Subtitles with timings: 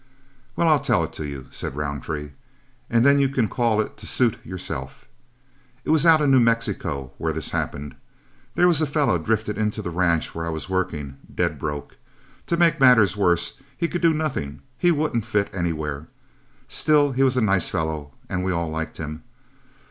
[0.55, 2.31] "Well, I'll tell it to you," said Roundtree,
[2.89, 5.07] "and then you can call it to suit yourself.
[5.85, 7.93] It was out in New Mexico where this happened.
[8.55, 11.97] There was a fellow drifted into the ranch where I was working, dead broke.
[12.47, 16.07] To make matters worse, he could do nothing; he wouldn't fit anywhere.
[16.67, 19.21] Still, he was a nice fellow and we all liked him.